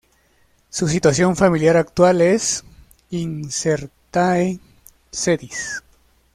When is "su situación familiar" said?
0.71-1.77